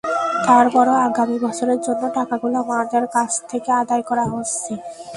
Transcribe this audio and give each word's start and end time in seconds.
তারপরও 0.47 0.93
আগামী 1.07 1.37
বছরের 1.39 1.79
জন্য 1.81 2.03
টাকাগুলো 2.17 2.55
আমাদের 2.65 3.03
কাছ 3.15 3.31
থেকে 3.49 3.69
আদায় 3.81 4.03
করা 4.09 4.25
হচ্ছে। 4.33 4.71